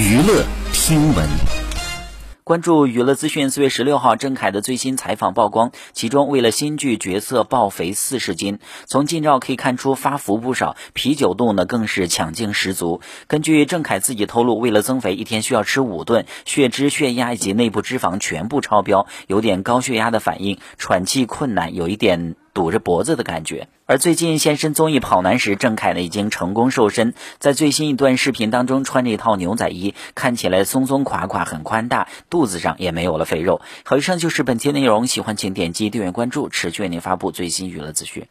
[0.00, 1.28] 娱乐听闻。
[2.42, 13.02] 关注娱乐资讯，四月十六号，郑恺的最新采访曝光，其中为了新剧角色爆肥四十斤，从近照可以看出发福不少，啤酒肚呢更是抢镜十足。
[13.26, 22.36] 根据郑恺自己透露，为了增肥，一天需要吃五顿，血脂、血压以及内部脂肪全部超标，有点高血压的反应，喘气困难，有一点。
[22.54, 23.68] 堵着脖子的感觉。
[23.86, 33.60] 而最近现身综艺《跑男》时，郑恺呢已经成功瘦身，在最新一段视频当中穿着一套牛仔衣，看起来松松垮垮，很宽大，肚子上也没有了肥肉。
[33.84, 38.26] 好，以上就是本期内容，喜欢请点击订阅关注，持续为您发布最新娱乐资讯。